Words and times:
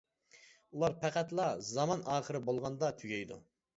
ئۇلار 0.77 0.95
پەقەتلا 1.03 1.47
زامان 1.67 2.01
ئاخىرى 2.15 2.43
بولغاندا 2.49 2.91
تۈگەيدۇ. 3.03 3.39